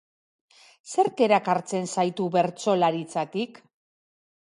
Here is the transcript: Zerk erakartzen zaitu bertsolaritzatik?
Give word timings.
Zerk 0.93 1.19
erakartzen 1.25 1.85
zaitu 1.97 2.25
bertsolaritzatik? 2.37 3.61